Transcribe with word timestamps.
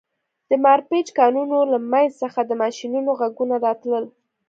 د 0.49 0.51
مارپیچ 0.65 1.07
کانونو 1.19 1.57
له 1.71 1.79
منځ 1.91 2.09
څخه 2.21 2.39
د 2.45 2.51
ماشینونو 2.61 3.09
غږونه 3.19 3.55
راتلل 3.65 4.05